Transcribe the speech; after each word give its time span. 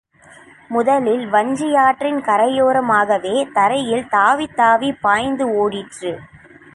முதலில் 0.69 1.25
வஞ்சியாற்றின் 1.29 2.17
கரையோரமாகவே 2.21 3.51
தரையில் 3.51 4.07
தாவித்தாவிப் 4.11 5.01
பாய்ந்து 5.01 5.47
ஓடிற்று. 5.53 6.13